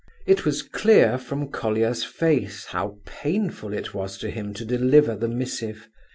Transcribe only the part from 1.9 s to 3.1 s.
face how